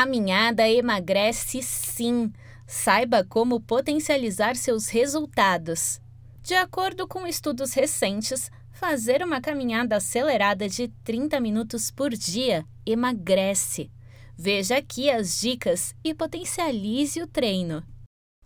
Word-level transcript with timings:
Caminhada 0.00 0.68
emagrece 0.68 1.60
sim. 1.60 2.32
Saiba 2.68 3.24
como 3.24 3.60
potencializar 3.60 4.54
seus 4.54 4.86
resultados. 4.86 6.00
De 6.40 6.54
acordo 6.54 7.08
com 7.08 7.26
estudos 7.26 7.72
recentes, 7.72 8.48
fazer 8.70 9.24
uma 9.24 9.40
caminhada 9.40 9.96
acelerada 9.96 10.68
de 10.68 10.86
30 11.02 11.40
minutos 11.40 11.90
por 11.90 12.10
dia 12.10 12.64
emagrece. 12.86 13.90
Veja 14.36 14.76
aqui 14.76 15.10
as 15.10 15.40
dicas 15.40 15.92
e 16.04 16.14
potencialize 16.14 17.20
o 17.20 17.26
treino. 17.26 17.82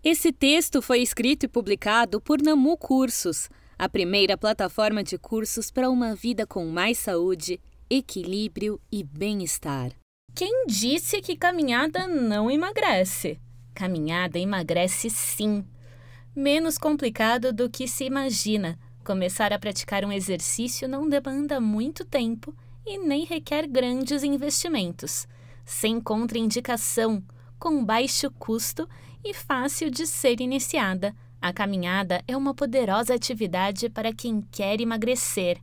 Esse 0.03 0.33
texto 0.33 0.81
foi 0.81 1.03
escrito 1.03 1.45
e 1.45 1.49
publicado 1.49 2.19
por 2.19 2.41
Namu 2.41 2.79
Cursos, 2.79 3.51
a 3.79 3.91
primeira 3.91 4.39
plataforma 4.39 5.05
de 5.05 5.19
cursos 5.19 5.71
para 5.71 5.91
uma 5.91 6.15
vida 6.15 6.47
com 6.47 6.65
mais 6.65 6.97
saúde, 6.97 7.61
equilíbrio 7.91 8.81
e 8.91 9.05
bem-estar. 9.05 9.93
Quem 10.35 10.65
disse 10.67 11.21
que 11.21 11.37
caminhada 11.37 12.07
não 12.07 12.51
emagrece? 12.51 13.39
Caminhada 13.75 14.39
emagrece 14.39 15.11
sim. 15.11 15.63
Menos 16.35 16.79
complicado 16.79 17.53
do 17.53 17.69
que 17.69 17.87
se 17.87 18.05
imagina. 18.05 18.79
Começar 19.05 19.53
a 19.53 19.59
praticar 19.59 20.07
um 20.07 20.13
exercício 20.13 20.89
não 20.89 21.07
demanda 21.07 21.61
muito 21.61 22.03
tempo 22.03 22.57
e 22.87 22.97
nem 22.97 23.27
requer 23.27 23.67
grandes 23.67 24.23
investimentos. 24.23 25.29
Sem 25.67 26.01
contraindicação, 26.01 27.23
com 27.59 27.85
baixo 27.85 28.31
custo 28.31 28.89
e 29.23 29.35
fácil 29.35 29.91
de 29.91 30.07
ser 30.07 30.41
iniciada, 30.41 31.15
a 31.43 31.53
caminhada 31.53 32.25
é 32.27 32.35
uma 32.35 32.55
poderosa 32.55 33.15
atividade 33.15 33.91
para 33.91 34.15
quem 34.15 34.41
quer 34.51 34.81
emagrecer. 34.81 35.61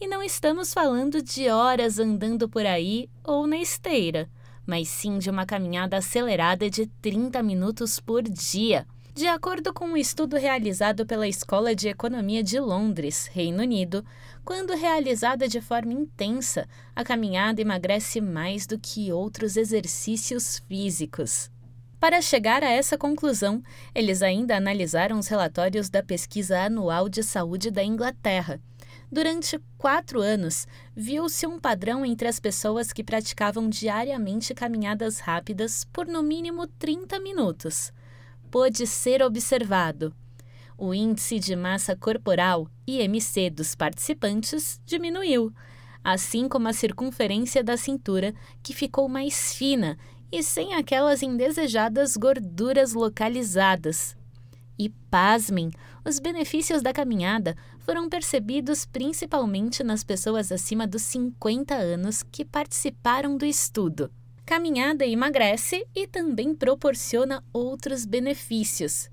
E 0.00 0.06
não 0.06 0.22
estamos 0.22 0.74
falando 0.74 1.22
de 1.22 1.48
horas 1.48 1.98
andando 1.98 2.48
por 2.48 2.66
aí 2.66 3.08
ou 3.22 3.46
na 3.46 3.58
esteira, 3.58 4.28
mas 4.66 4.88
sim 4.88 5.18
de 5.18 5.30
uma 5.30 5.46
caminhada 5.46 5.96
acelerada 5.96 6.68
de 6.68 6.86
30 7.00 7.42
minutos 7.42 8.00
por 8.00 8.22
dia. 8.22 8.86
De 9.14 9.28
acordo 9.28 9.72
com 9.72 9.84
um 9.86 9.96
estudo 9.96 10.36
realizado 10.36 11.06
pela 11.06 11.28
Escola 11.28 11.72
de 11.72 11.88
Economia 11.88 12.42
de 12.42 12.58
Londres, 12.58 13.30
Reino 13.32 13.62
Unido, 13.62 14.04
quando 14.44 14.74
realizada 14.74 15.46
de 15.46 15.60
forma 15.60 15.92
intensa, 15.92 16.68
a 16.96 17.04
caminhada 17.04 17.60
emagrece 17.60 18.20
mais 18.20 18.66
do 18.66 18.76
que 18.76 19.12
outros 19.12 19.56
exercícios 19.56 20.58
físicos. 20.66 21.48
Para 22.00 22.20
chegar 22.20 22.64
a 22.64 22.70
essa 22.70 22.98
conclusão, 22.98 23.62
eles 23.94 24.20
ainda 24.20 24.56
analisaram 24.56 25.18
os 25.18 25.28
relatórios 25.28 25.88
da 25.88 26.02
Pesquisa 26.02 26.58
Anual 26.58 27.08
de 27.08 27.22
Saúde 27.22 27.70
da 27.70 27.84
Inglaterra 27.84 28.60
Durante 29.14 29.60
quatro 29.78 30.20
anos, 30.20 30.66
viu-se 30.92 31.46
um 31.46 31.60
padrão 31.60 32.04
entre 32.04 32.26
as 32.26 32.40
pessoas 32.40 32.92
que 32.92 33.04
praticavam 33.04 33.68
diariamente 33.68 34.52
caminhadas 34.52 35.20
rápidas 35.20 35.84
por 35.92 36.08
no 36.08 36.20
mínimo 36.20 36.66
30 36.66 37.20
minutos. 37.20 37.92
Pôde 38.50 38.88
ser 38.88 39.22
observado. 39.22 40.12
O 40.76 40.92
índice 40.92 41.38
de 41.38 41.54
massa 41.54 41.94
corporal, 41.94 42.68
IMC, 42.88 43.50
dos 43.50 43.76
participantes 43.76 44.80
diminuiu, 44.84 45.54
assim 46.02 46.48
como 46.48 46.66
a 46.66 46.72
circunferência 46.72 47.62
da 47.62 47.76
cintura, 47.76 48.34
que 48.64 48.74
ficou 48.74 49.08
mais 49.08 49.54
fina 49.54 49.96
e 50.32 50.42
sem 50.42 50.74
aquelas 50.74 51.22
indesejadas 51.22 52.16
gorduras 52.16 52.94
localizadas. 52.94 54.16
E 54.76 54.88
pasmem, 54.88 55.70
os 56.04 56.18
benefícios 56.18 56.82
da 56.82 56.92
caminhada 56.92 57.56
foram 57.78 58.08
percebidos 58.08 58.84
principalmente 58.84 59.82
nas 59.82 60.04
pessoas 60.04 60.52
acima 60.52 60.86
dos 60.86 61.02
50 61.02 61.74
anos 61.74 62.22
que 62.22 62.44
participaram 62.44 63.36
do 63.36 63.46
estudo. 63.46 64.10
Caminhada 64.44 65.06
emagrece 65.06 65.86
e 65.94 66.06
também 66.06 66.54
proporciona 66.54 67.42
outros 67.50 68.04
benefícios. 68.04 69.08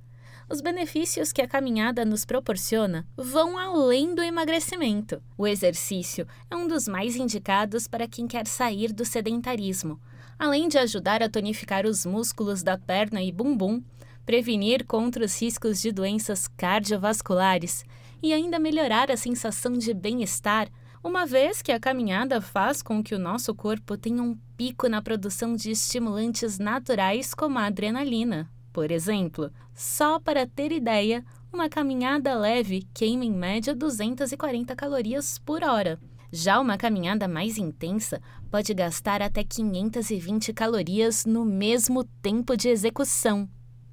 Os 0.49 0.59
benefícios 0.59 1.31
que 1.31 1.41
a 1.41 1.47
caminhada 1.47 2.03
nos 2.03 2.25
proporciona 2.25 3.07
vão 3.15 3.57
além 3.57 4.13
do 4.13 4.21
emagrecimento. 4.21 5.23
O 5.37 5.47
exercício 5.47 6.27
é 6.49 6.55
um 6.57 6.67
dos 6.67 6.89
mais 6.89 7.15
indicados 7.15 7.87
para 7.87 8.05
quem 8.05 8.27
quer 8.27 8.45
sair 8.45 8.91
do 8.91 9.05
sedentarismo. 9.05 9.97
Além 10.37 10.67
de 10.67 10.77
ajudar 10.77 11.23
a 11.23 11.29
tonificar 11.29 11.85
os 11.85 12.05
músculos 12.05 12.63
da 12.63 12.77
perna 12.77 13.23
e 13.23 13.31
bumbum, 13.31 13.81
prevenir 14.25 14.85
contra 14.85 15.25
os 15.25 15.41
riscos 15.41 15.81
de 15.81 15.91
doenças 15.91 16.47
cardiovasculares 16.47 17.83
e 18.21 18.33
ainda 18.33 18.59
melhorar 18.59 19.09
a 19.11 19.17
sensação 19.17 19.73
de 19.73 19.93
bem-estar, 19.93 20.69
uma 21.03 21.25
vez 21.25 21.61
que 21.61 21.71
a 21.71 21.79
caminhada 21.79 22.39
faz 22.39 22.81
com 22.81 23.03
que 23.03 23.15
o 23.15 23.19
nosso 23.19 23.55
corpo 23.55 23.97
tenha 23.97 24.21
um 24.21 24.37
pico 24.55 24.87
na 24.87 25.01
produção 25.01 25.55
de 25.55 25.71
estimulantes 25.71 26.59
naturais 26.59 27.33
como 27.33 27.57
a 27.57 27.65
adrenalina. 27.65 28.49
Por 28.71 28.91
exemplo, 28.91 29.51
só 29.73 30.19
para 30.19 30.45
ter 30.45 30.71
ideia, 30.71 31.25
uma 31.51 31.67
caminhada 31.67 32.35
leve 32.35 32.87
queima 32.93 33.25
em 33.25 33.31
média 33.31 33.75
240 33.75 34.75
calorias 34.75 35.39
por 35.39 35.63
hora. 35.63 35.99
Já 36.31 36.61
uma 36.61 36.77
caminhada 36.77 37.27
mais 37.27 37.57
intensa 37.57 38.21
pode 38.49 38.73
gastar 38.73 39.21
até 39.21 39.43
520 39.43 40.53
calorias 40.53 41.25
no 41.25 41.43
mesmo 41.43 42.05
tempo 42.21 42.55
de 42.55 42.69
execução. 42.69 43.49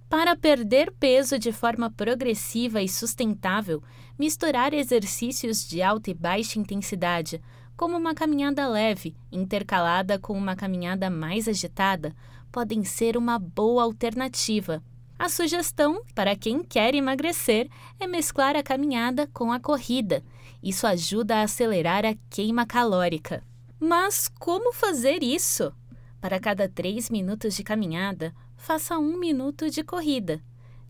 Para 0.08 0.34
perder 0.34 0.90
peso 0.98 1.38
de 1.38 1.52
forma 1.52 1.90
progressiva 1.90 2.80
e 2.80 2.88
sustentável, 2.88 3.82
misturar 4.18 4.72
exercícios 4.72 5.68
de 5.68 5.82
alta 5.82 6.10
e 6.10 6.14
baixa 6.14 6.58
intensidade, 6.58 7.42
como 7.76 7.96
uma 7.96 8.14
caminhada 8.14 8.66
leve, 8.66 9.14
intercalada 9.30 10.18
com 10.18 10.32
uma 10.32 10.56
caminhada 10.56 11.10
mais 11.10 11.46
agitada, 11.46 12.16
podem 12.50 12.84
ser 12.84 13.18
uma 13.18 13.38
boa 13.38 13.82
alternativa. 13.82 14.82
A 15.18 15.28
sugestão, 15.28 16.02
para 16.14 16.34
quem 16.34 16.64
quer 16.64 16.94
emagrecer, 16.94 17.68
é 18.00 18.06
mesclar 18.06 18.56
a 18.56 18.62
caminhada 18.62 19.28
com 19.32 19.52
a 19.52 19.60
corrida. 19.60 20.24
Isso 20.62 20.86
ajuda 20.86 21.36
a 21.36 21.42
acelerar 21.42 22.06
a 22.06 22.14
queima 22.30 22.64
calórica. 22.64 23.44
Mas 23.78 24.26
como 24.26 24.72
fazer 24.72 25.22
isso? 25.22 25.72
Para 26.20 26.40
cada 26.40 26.68
3 26.68 27.10
minutos 27.10 27.54
de 27.54 27.62
caminhada, 27.62 28.34
faça 28.56 28.98
um 28.98 29.18
minuto 29.18 29.70
de 29.70 29.84
corrida, 29.84 30.42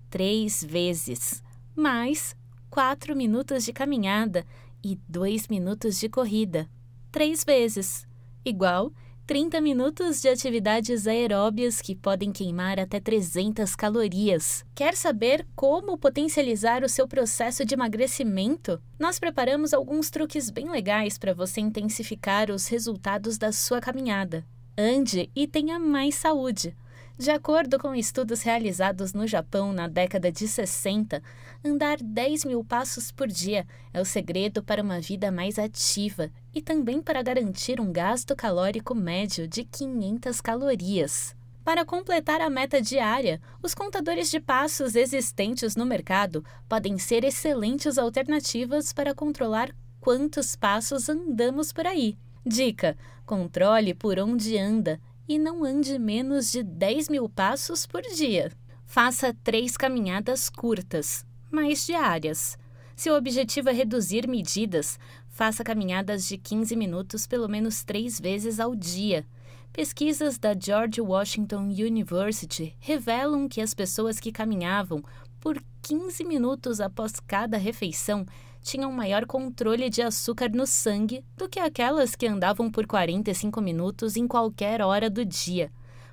três 0.08 0.64
vezes, 0.64 1.42
mais 1.76 2.34
quatro 2.70 3.14
minutos 3.14 3.64
de 3.64 3.72
caminhada 3.72 4.46
e 4.82 4.98
dois 5.08 5.46
minutos 5.48 5.98
de 5.98 6.08
corrida, 6.08 6.68
três 7.12 7.44
vezes, 7.44 8.06
igual 8.44 8.90
30 9.26 9.60
minutos 9.60 10.22
de 10.22 10.28
atividades 10.30 11.06
aeróbias 11.06 11.82
que 11.82 11.94
podem 11.94 12.32
queimar 12.32 12.80
até 12.80 12.98
300 12.98 13.76
calorias. 13.76 14.64
Quer 14.74 14.94
saber 14.94 15.46
como 15.54 15.98
potencializar 15.98 16.82
o 16.82 16.88
seu 16.88 17.06
processo 17.06 17.62
de 17.62 17.74
emagrecimento? 17.74 18.80
Nós 18.98 19.18
preparamos 19.18 19.74
alguns 19.74 20.08
truques 20.08 20.48
bem 20.48 20.70
legais 20.70 21.18
para 21.18 21.34
você 21.34 21.60
intensificar 21.60 22.50
os 22.50 22.68
resultados 22.68 23.36
da 23.36 23.52
sua 23.52 23.82
caminhada. 23.82 24.46
Ande 24.80 25.28
e 25.34 25.48
tenha 25.48 25.76
mais 25.76 26.14
saúde. 26.14 26.72
De 27.18 27.32
acordo 27.32 27.80
com 27.80 27.96
estudos 27.96 28.42
realizados 28.42 29.12
no 29.12 29.26
Japão 29.26 29.72
na 29.72 29.88
década 29.88 30.30
de 30.30 30.46
60, 30.46 31.20
andar 31.64 31.96
10 32.00 32.44
mil 32.44 32.62
passos 32.62 33.10
por 33.10 33.26
dia 33.26 33.66
é 33.92 34.00
o 34.00 34.04
segredo 34.04 34.62
para 34.62 34.80
uma 34.80 35.00
vida 35.00 35.32
mais 35.32 35.58
ativa 35.58 36.30
e 36.54 36.62
também 36.62 37.02
para 37.02 37.24
garantir 37.24 37.80
um 37.80 37.92
gasto 37.92 38.36
calórico 38.36 38.94
médio 38.94 39.48
de 39.48 39.64
500 39.64 40.40
calorias. 40.40 41.34
Para 41.64 41.84
completar 41.84 42.40
a 42.40 42.48
meta 42.48 42.80
diária, 42.80 43.40
os 43.60 43.74
contadores 43.74 44.30
de 44.30 44.38
passos 44.38 44.94
existentes 44.94 45.74
no 45.74 45.84
mercado 45.84 46.44
podem 46.68 46.98
ser 46.98 47.24
excelentes 47.24 47.98
alternativas 47.98 48.92
para 48.92 49.12
controlar 49.12 49.74
quantos 50.00 50.54
passos 50.54 51.08
andamos 51.08 51.72
por 51.72 51.84
aí. 51.84 52.16
Dica: 52.48 52.96
controle 53.26 53.92
por 53.92 54.18
onde 54.18 54.56
anda 54.56 54.98
e 55.28 55.38
não 55.38 55.64
ande 55.64 55.98
menos 55.98 56.50
de 56.50 56.62
10 56.62 57.10
mil 57.10 57.28
passos 57.28 57.86
por 57.86 58.00
dia. 58.00 58.50
Faça 58.86 59.36
três 59.44 59.76
caminhadas 59.76 60.48
curtas, 60.48 61.26
mais 61.50 61.84
diárias. 61.84 62.56
Se 62.96 63.10
o 63.10 63.16
objetivo 63.16 63.68
é 63.68 63.72
reduzir 63.72 64.26
medidas, 64.26 64.98
faça 65.28 65.62
caminhadas 65.62 66.26
de 66.26 66.38
15 66.38 66.74
minutos 66.74 67.26
pelo 67.26 67.48
menos 67.48 67.84
três 67.84 68.18
vezes 68.18 68.58
ao 68.58 68.74
dia. 68.74 69.26
Pesquisas 69.70 70.38
da 70.38 70.58
George 70.58 71.00
Washington 71.00 71.64
University 71.64 72.74
revelam 72.80 73.46
que 73.46 73.60
as 73.60 73.74
pessoas 73.74 74.18
que 74.18 74.32
caminhavam 74.32 75.04
por 75.40 75.62
15 75.82 76.24
minutos 76.24 76.80
após 76.80 77.20
cada 77.20 77.56
refeição 77.56 78.26
tinham 78.60 78.92
maior 78.92 79.24
controle 79.24 79.88
de 79.88 80.02
açúcar 80.02 80.50
no 80.50 80.66
sangue 80.66 81.24
do 81.36 81.48
que 81.48 81.58
aquelas 81.58 82.14
que 82.14 82.26
andavam 82.26 82.70
por 82.70 82.86
45 82.86 83.60
minutos 83.60 84.16
em 84.16 84.26
qualquer 84.26 84.82
hora 84.82 85.08
do 85.08 85.24
dia. 85.24 85.72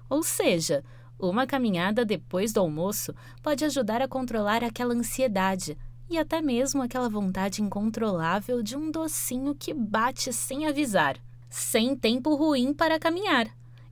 Ou 0.10 0.24
seja, 0.24 0.84
uma 1.20 1.48
caminhada 1.48 2.06
depois 2.06 2.54
do 2.54 2.60
almoço 2.60 3.14
pode 3.42 3.66
ajudar 3.66 4.02
a 4.02 4.08
controlar 4.08 4.64
aquela 4.64 4.94
ansiedade 4.94 5.78
e 6.10 6.18
até 6.18 6.42
mesmo 6.42 6.82
aquela 6.82 7.10
vontade 7.10 7.62
incontrolável 7.62 8.62
de 8.62 8.76
um 8.76 8.92
docinho 8.92 9.56
que 9.56 9.74
bate 9.74 10.32
sem 10.32 10.68
avisar. 10.68 11.18
Sem 11.50 11.96
tempo 11.96 12.36
ruim 12.36 12.74
para 12.74 13.00
caminhar. 13.00 13.48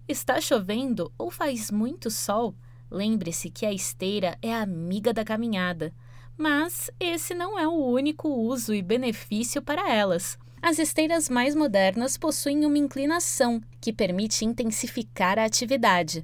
Está 0.08 0.40
chovendo 0.40 1.12
ou 1.18 1.32
faz 1.32 1.72
muito 1.72 2.12
sol? 2.12 2.54
Lembre-se 2.94 3.50
que 3.50 3.66
a 3.66 3.74
esteira 3.74 4.38
é 4.40 4.54
amiga 4.54 5.12
da 5.12 5.26
caminhada, 5.26 5.92
mas 6.38 6.92
esse 7.00 7.34
não 7.34 7.58
é 7.58 7.68
o 7.68 7.72
único 7.72 8.30
uso 8.30 8.72
e 8.72 8.84
benefício 8.84 9.64
para 9.64 9.92
elas. 9.92 10.38
As 10.62 10.78
esteiras 10.78 11.28
mais 11.28 11.56
modernas 11.56 12.18
possuem 12.18 12.64
uma 12.64 12.78
inclinação 12.78 13.60
que 13.82 13.92
permite 13.92 14.46
intensificar 14.46 15.40
a 15.40 15.46
atividade. 15.46 16.24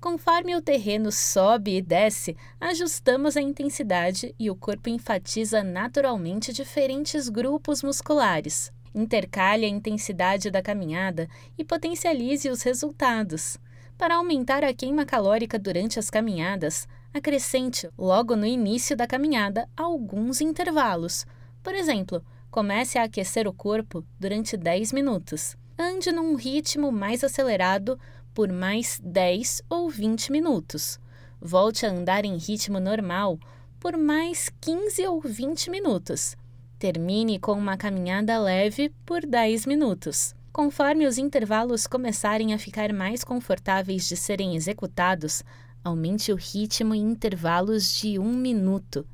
Conforme 0.00 0.56
o 0.56 0.60
terreno 0.60 1.12
sobe 1.12 1.76
e 1.76 1.80
desce, 1.80 2.36
ajustamos 2.60 3.36
a 3.36 3.40
intensidade 3.40 4.34
e 4.36 4.50
o 4.50 4.56
corpo 4.56 4.88
enfatiza 4.88 5.62
naturalmente 5.62 6.52
diferentes 6.52 7.28
grupos 7.28 7.80
musculares. 7.80 8.72
Intercale 8.92 9.64
a 9.66 9.68
intensidade 9.68 10.50
da 10.50 10.60
caminhada 10.60 11.28
e 11.56 11.62
potencialize 11.62 12.50
os 12.50 12.62
resultados. 12.62 13.56
Para 13.98 14.14
aumentar 14.14 14.62
a 14.62 14.72
queima 14.72 15.04
calórica 15.04 15.58
durante 15.58 15.98
as 15.98 16.08
caminhadas, 16.08 16.86
acrescente, 17.12 17.90
logo 17.98 18.36
no 18.36 18.46
início 18.46 18.96
da 18.96 19.08
caminhada, 19.08 19.68
alguns 19.76 20.40
intervalos. 20.40 21.26
Por 21.64 21.74
exemplo, 21.74 22.24
comece 22.48 22.96
a 22.96 23.02
aquecer 23.02 23.48
o 23.48 23.52
corpo 23.52 24.04
durante 24.18 24.56
10 24.56 24.92
minutos. 24.92 25.56
Ande 25.76 26.12
num 26.12 26.36
ritmo 26.36 26.92
mais 26.92 27.24
acelerado 27.24 27.98
por 28.32 28.52
mais 28.52 29.00
10 29.02 29.62
ou 29.68 29.90
20 29.90 30.30
minutos. 30.30 31.00
Volte 31.40 31.84
a 31.84 31.90
andar 31.90 32.24
em 32.24 32.36
ritmo 32.36 32.78
normal 32.78 33.36
por 33.80 33.96
mais 33.96 34.48
15 34.60 35.08
ou 35.08 35.20
20 35.20 35.70
minutos. 35.70 36.36
Termine 36.78 37.40
com 37.40 37.52
uma 37.52 37.76
caminhada 37.76 38.38
leve 38.38 38.92
por 39.04 39.26
10 39.26 39.66
minutos. 39.66 40.37
Conforme 40.58 41.06
os 41.06 41.18
intervalos 41.18 41.86
começarem 41.86 42.52
a 42.52 42.58
ficar 42.58 42.92
mais 42.92 43.22
confortáveis 43.22 44.08
de 44.08 44.16
serem 44.16 44.56
executados, 44.56 45.44
aumente 45.84 46.32
o 46.32 46.34
ritmo 46.34 46.96
em 46.96 47.00
intervalos 47.00 47.94
de 47.94 48.18
um 48.18 48.32
minuto. 48.32 49.06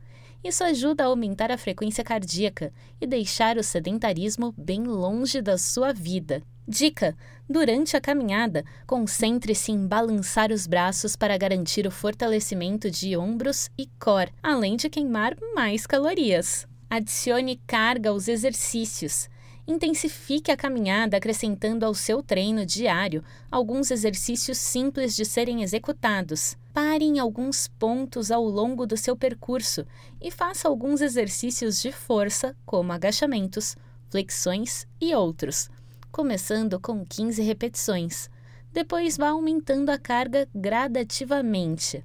Isso 0.43 0.64
ajuda 0.64 1.05
a 1.05 1.08
aumentar 1.08 1.52
a 1.52 1.58
frequência 1.58 2.02
cardíaca 2.02 2.73
e 2.99 3.06
deixar 3.06 3.58
o 3.58 3.62
sedentarismo 3.62 4.55
bem 4.56 4.85
longe 4.85 5.43
da 5.43 5.58
sua 5.58 5.93
vida. 5.93 6.43
Dica: 6.67 7.14
durante 7.46 7.94
a 7.94 8.00
caminhada, 8.00 8.64
concentre-se 8.87 9.70
em 9.70 9.87
balançar 9.87 10.50
os 10.50 10.67
braços 10.67 11.14
para 11.14 11.37
garantir 11.37 11.87
o 11.87 11.91
fortalecimento 11.91 12.91
de 12.91 13.19
ombros 13.19 13.69
e 13.76 13.87
core, 14.00 14.32
além 14.43 14.79
de 14.79 14.88
queimar 14.88 15.37
mais 15.55 15.87
calorias. 15.87 16.67
Adicione 16.88 17.61
carga 17.67 18.08
aos 18.08 18.29
exercícios. 18.29 19.29
Intensifique 19.67 20.51
a 20.51 20.57
caminhada 20.57 21.17
acrescentando 21.17 21.87
ao 21.87 21.95
seu 21.95 22.23
treino 22.23 22.67
diário 22.67 23.25
alguns 23.51 23.91
exercícios 23.91 24.59
simples 24.59 25.17
de 25.17 25.25
serem 25.25 25.63
executados. 25.63 26.55
Pare 26.73 27.05
em 27.05 27.19
alguns 27.19 27.67
pontos 27.67 28.31
ao 28.31 28.45
longo 28.45 28.87
do 28.87 28.97
seu 28.97 29.17
percurso 29.17 29.87
e 30.21 30.31
faça 30.31 30.69
alguns 30.69 31.01
exercícios 31.01 31.81
de 31.81 31.91
força, 31.91 32.55
como 32.67 32.93
agachamentos, 32.93 33.75
flexões 34.11 34.87
e 35.01 35.15
outros, 35.15 35.71
começando 36.13 36.79
com 36.79 37.03
15 37.03 37.43
repetições. 37.43 38.29
Depois 38.71 39.17
vá 39.17 39.29
aumentando 39.29 39.89
a 39.89 39.97
carga 39.97 40.47
gradativamente. 40.55 42.05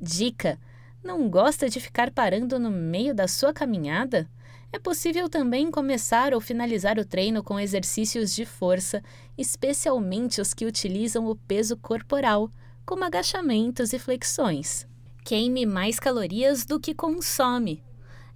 Dica: 0.00 0.58
não 1.02 1.28
gosta 1.28 1.68
de 1.68 1.80
ficar 1.80 2.10
parando 2.10 2.58
no 2.58 2.70
meio 2.70 3.14
da 3.14 3.28
sua 3.28 3.52
caminhada? 3.52 4.26
É 4.74 4.78
possível 4.80 5.28
também 5.28 5.70
começar 5.70 6.34
ou 6.34 6.40
finalizar 6.40 6.98
o 6.98 7.04
treino 7.04 7.44
com 7.44 7.60
exercícios 7.60 8.34
de 8.34 8.44
força, 8.44 9.04
especialmente 9.38 10.40
os 10.40 10.52
que 10.52 10.66
utilizam 10.66 11.28
o 11.28 11.36
peso 11.36 11.76
corporal, 11.76 12.50
como 12.84 13.04
agachamentos 13.04 13.92
e 13.92 14.00
flexões. 14.00 14.84
Queime 15.24 15.64
mais 15.64 16.00
calorias 16.00 16.66
do 16.66 16.80
que 16.80 16.92
consome. 16.92 17.84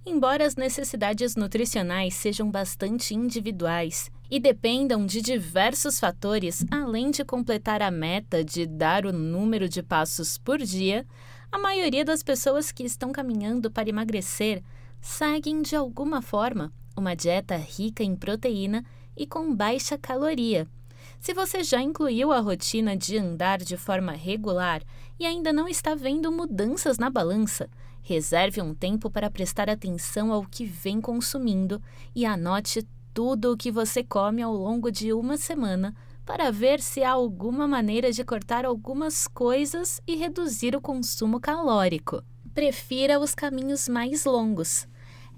Embora 0.05 0.45
as 0.45 0.55
necessidades 0.55 1.35
nutricionais 1.35 2.13
sejam 2.13 2.49
bastante 2.49 3.13
individuais 3.13 4.09
e 4.31 4.39
dependam 4.39 5.05
de 5.05 5.21
diversos 5.21 5.99
fatores, 5.99 6.63
além 6.71 7.11
de 7.11 7.25
completar 7.25 7.81
a 7.81 7.91
meta 7.91 8.45
de 8.45 8.65
dar 8.65 9.05
o 9.05 9.11
número 9.11 9.67
de 9.67 9.83
passos 9.83 10.37
por 10.37 10.59
dia, 10.59 11.05
a 11.51 11.59
maioria 11.59 12.05
das 12.05 12.23
pessoas 12.23 12.71
que 12.71 12.83
estão 12.83 13.11
caminhando 13.11 13.69
para 13.69 13.89
emagrecer 13.89 14.63
seguem 15.01 15.61
de 15.61 15.75
alguma 15.75 16.21
forma 16.21 16.71
uma 16.95 17.15
dieta 17.15 17.55
rica 17.55 18.03
em 18.03 18.15
proteína 18.15 18.83
e 19.15 19.25
com 19.25 19.55
baixa 19.55 19.97
caloria. 19.97 20.67
Se 21.19 21.33
você 21.33 21.63
já 21.63 21.81
incluiu 21.81 22.31
a 22.31 22.39
rotina 22.39 22.95
de 22.95 23.17
andar 23.17 23.59
de 23.59 23.75
forma 23.77 24.11
regular 24.11 24.81
e 25.19 25.25
ainda 25.25 25.51
não 25.51 25.67
está 25.67 25.95
vendo 25.95 26.31
mudanças 26.31 26.97
na 26.97 27.09
balança, 27.09 27.69
reserve 28.01 28.61
um 28.61 28.73
tempo 28.73 29.09
para 29.09 29.29
prestar 29.29 29.69
atenção 29.69 30.31
ao 30.31 30.45
que 30.45 30.65
vem 30.65 31.01
consumindo 31.01 31.81
e 32.15 32.25
anote 32.25 32.87
tudo 33.13 33.51
o 33.51 33.57
que 33.57 33.71
você 33.71 34.03
come 34.03 34.41
ao 34.41 34.53
longo 34.53 34.91
de 34.91 35.11
uma 35.11 35.37
semana 35.37 35.93
para 36.25 36.51
ver 36.51 36.79
se 36.79 37.03
há 37.03 37.11
alguma 37.11 37.67
maneira 37.67 38.11
de 38.11 38.23
cortar 38.23 38.63
algumas 38.63 39.27
coisas 39.27 39.99
e 40.07 40.15
reduzir 40.15 40.75
o 40.75 40.81
consumo 40.81 41.39
calórico. 41.39 42.23
Prefira 42.53 43.19
os 43.19 43.33
caminhos 43.33 43.89
mais 43.89 44.25
longos. 44.25 44.87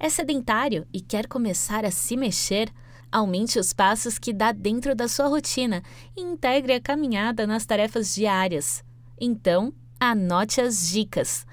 É 0.03 0.09
sedentário 0.09 0.87
e 0.91 0.99
quer 0.99 1.27
começar 1.27 1.85
a 1.85 1.91
se 1.91 2.17
mexer? 2.17 2.73
Aumente 3.11 3.59
os 3.59 3.71
passos 3.71 4.17
que 4.17 4.33
dá 4.33 4.51
dentro 4.51 4.95
da 4.95 5.07
sua 5.07 5.27
rotina 5.27 5.83
e 6.17 6.21
integre 6.21 6.73
a 6.73 6.81
caminhada 6.81 7.45
nas 7.45 7.67
tarefas 7.67 8.15
diárias. 8.15 8.83
Então, 9.19 9.71
anote 9.99 10.59
as 10.59 10.89
dicas. 10.89 11.45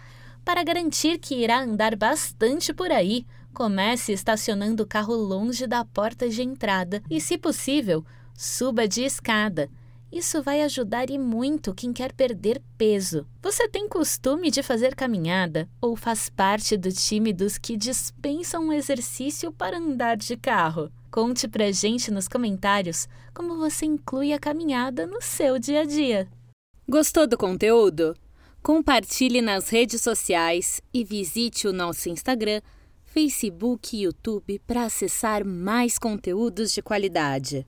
Para 0.47 0.65
garantir 0.65 1.19
que 1.19 1.35
irá 1.35 1.61
andar 1.61 1.95
bastante 1.95 2.73
por 2.73 2.91
aí, 2.91 3.27
comece 3.53 4.12
estacionando 4.12 4.83
o 4.83 4.87
carro 4.87 5.15
longe 5.15 5.67
da 5.67 5.85
porta 5.85 6.27
de 6.27 6.41
entrada 6.41 7.03
e, 7.11 7.21
se 7.21 7.37
possível, 7.37 8.03
suba 8.33 8.89
de 8.89 9.03
escada. 9.03 9.69
Isso 10.10 10.43
vai 10.43 10.62
ajudar 10.62 11.10
e 11.10 11.19
muito 11.19 11.75
quem 11.75 11.93
quer 11.93 12.12
perder 12.12 12.62
peso. 12.78 13.26
Você 13.43 13.69
tem 13.69 13.87
costume 13.87 14.50
de 14.50 14.62
fazer 14.62 14.94
caminhada 14.94 15.69
ou 15.82 15.94
faz 15.96 16.31
parte 16.31 16.78
do 16.78 16.90
time 16.90 17.31
dos 17.31 17.58
que 17.58 17.76
dispensam 17.76 18.69
um 18.69 18.72
exercício 18.72 19.52
para 19.52 19.76
andar 19.76 20.16
de 20.16 20.34
carro? 20.37 20.90
Conte 21.10 21.46
pra 21.46 21.70
gente 21.70 22.10
nos 22.10 22.26
comentários 22.26 23.06
como 23.34 23.58
você 23.58 23.84
inclui 23.84 24.32
a 24.32 24.38
caminhada 24.38 25.06
no 25.06 25.20
seu 25.20 25.58
dia 25.58 25.82
a 25.82 25.84
dia. 25.84 26.26
Gostou 26.88 27.26
do 27.26 27.37
conteúdo? 27.37 28.16
Compartilhe 28.62 29.43
nas 29.43 29.69
redes 29.69 30.00
sociais 30.00 30.81
e 30.93 31.05
visite 31.05 31.69
o 31.69 31.72
nosso 31.72 32.08
Instagram, 32.08 32.62
Facebook 33.05 33.94
e 33.94 34.03
YouTube 34.03 34.58
para 34.67 34.84
acessar 34.84 35.44
mais 35.44 35.98
conteúdos 35.98 36.72
de 36.72 36.82
qualidade. 36.82 37.67